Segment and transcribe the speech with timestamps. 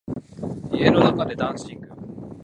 [0.73, 1.87] 家の中でダンシング